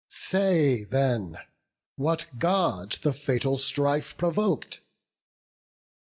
Say 0.09 0.83
then, 0.83 1.37
what 1.95 2.25
God 2.39 2.93
the 3.03 3.13
fatal 3.13 3.59
strife 3.59 4.17
provok'd? 4.17 4.79